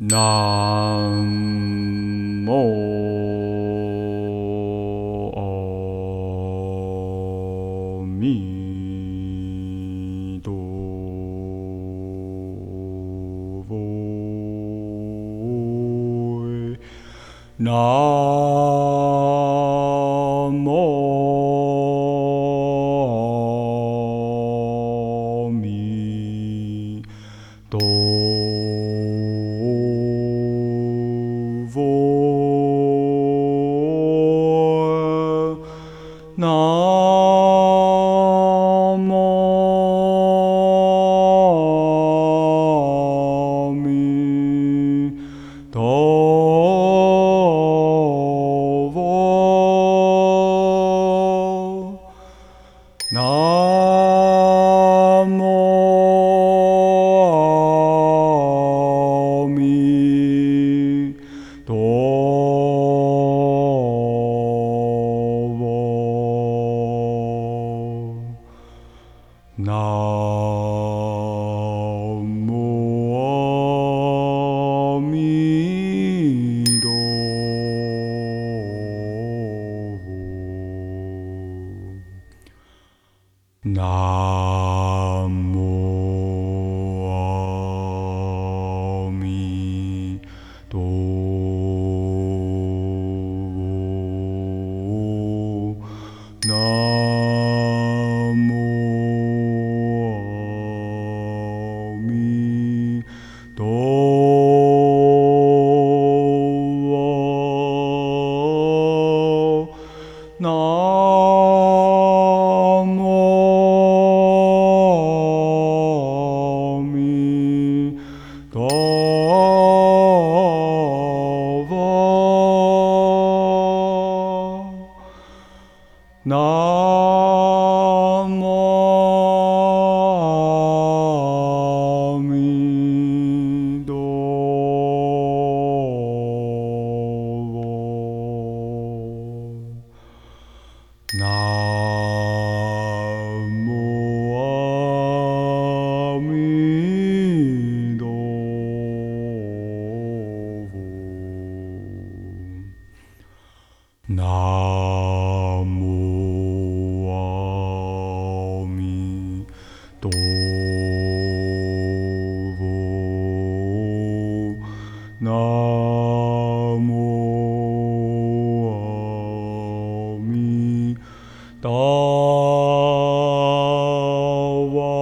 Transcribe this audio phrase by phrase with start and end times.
[0.00, 1.26] Nam
[2.44, 2.62] mô
[5.34, 5.48] A
[17.58, 18.27] Nam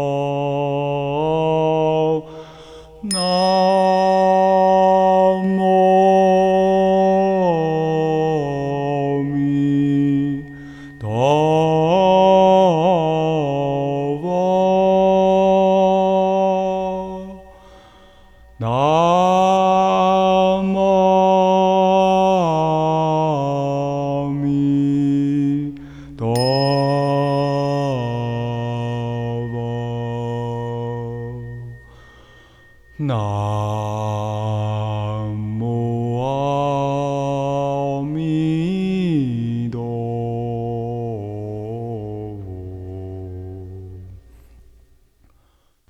[0.09, 0.56] Oh.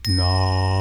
[0.06, 0.75] No.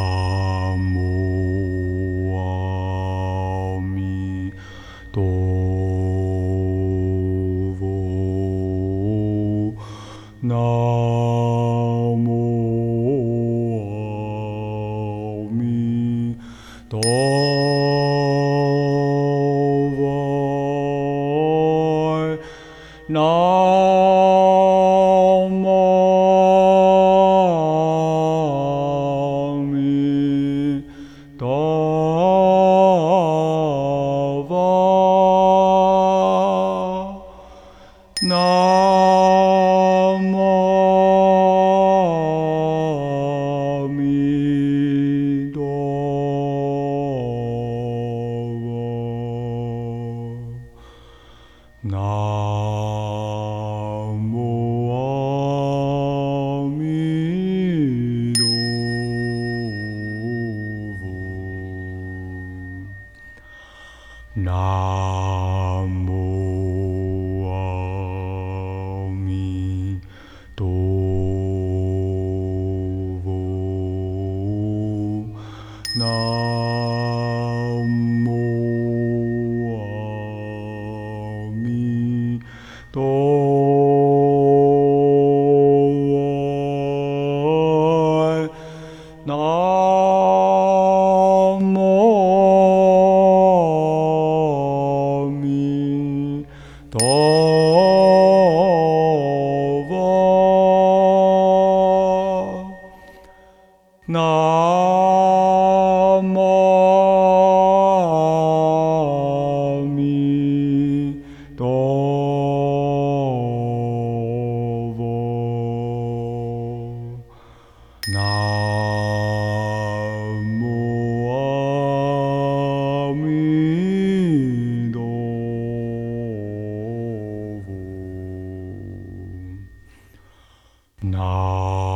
[131.06, 131.95] No.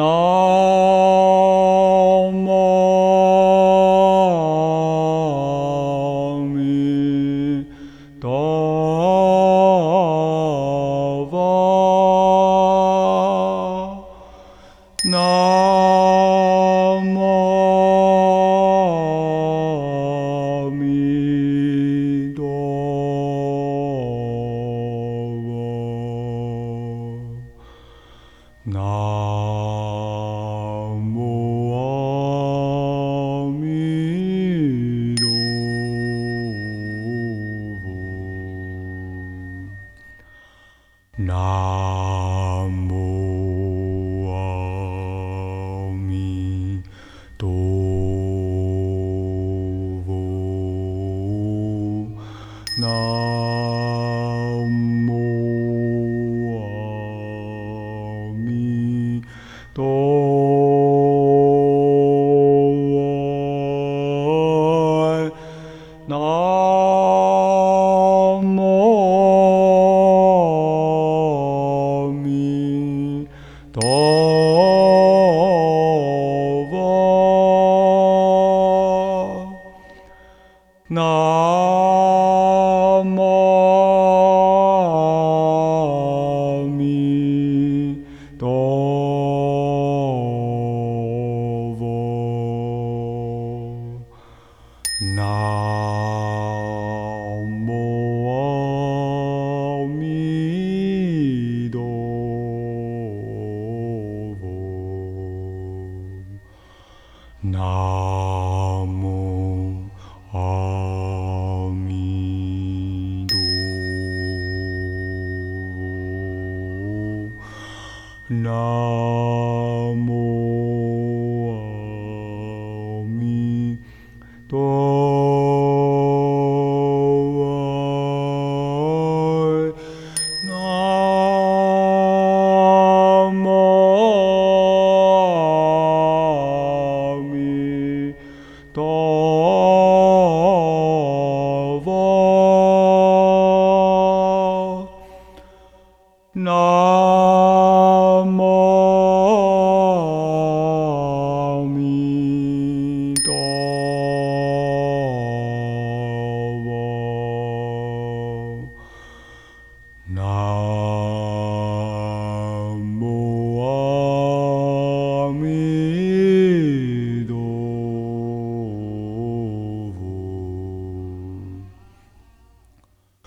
[0.00, 0.25] น้อ
[41.18, 42.05] Na.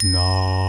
[0.03, 0.68] No.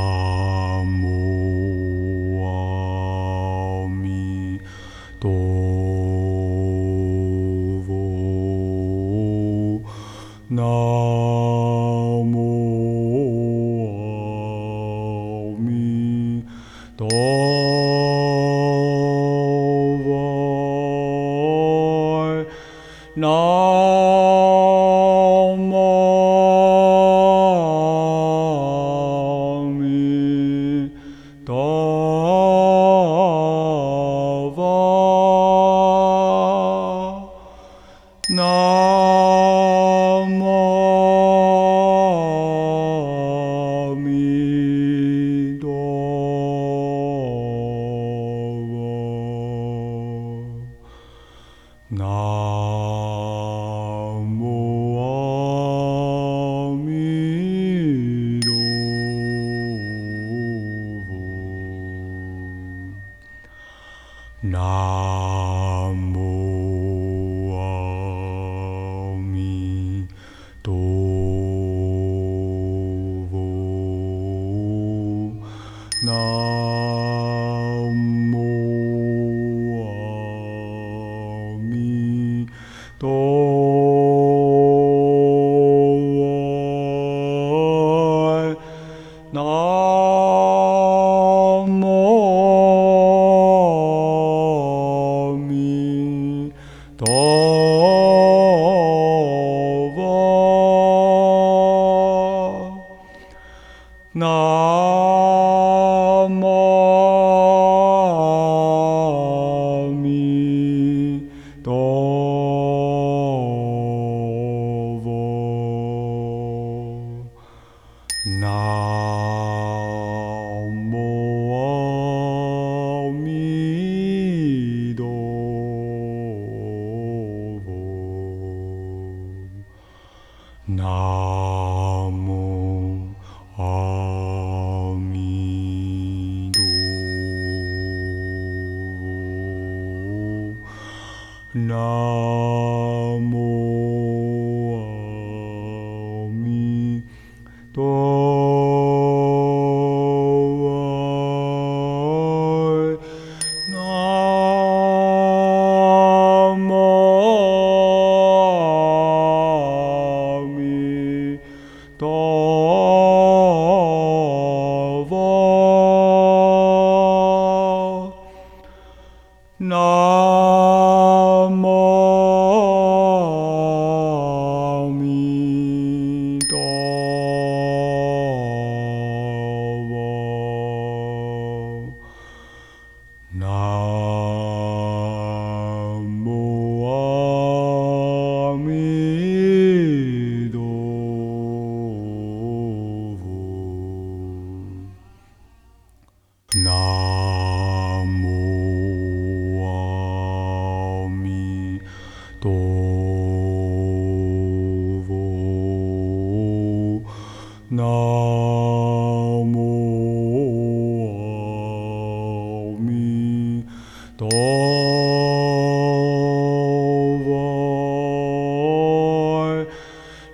[130.70, 131.29] No.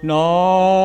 [0.07, 0.76] No.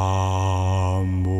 [0.00, 1.39] 南无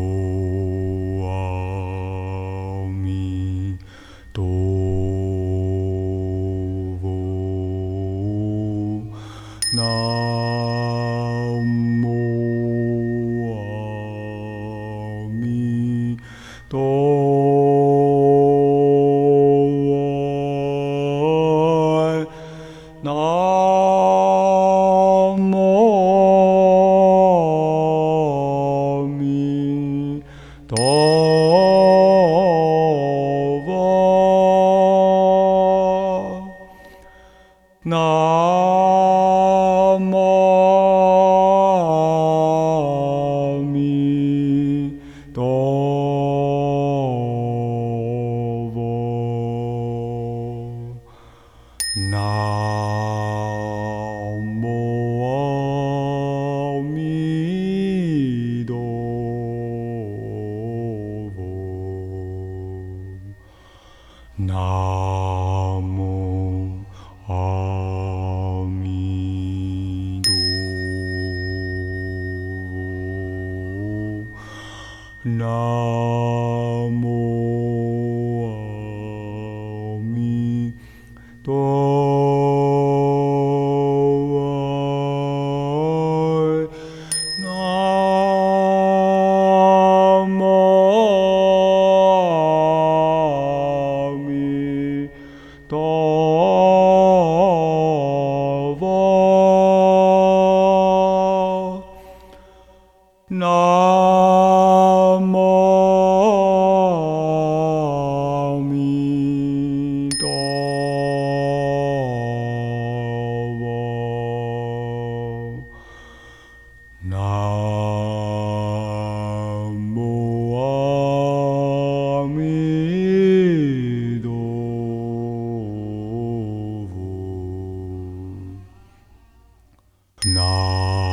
[130.50, 131.09] Om.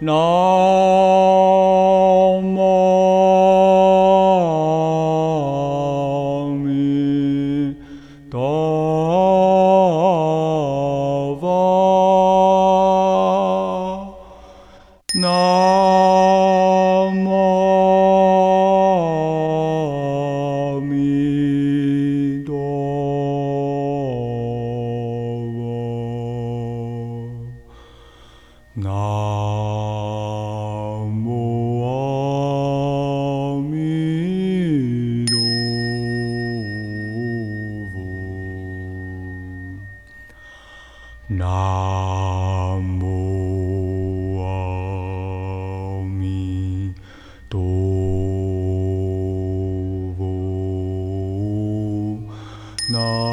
[0.00, 0.85] No.
[52.98, 53.25] Oh.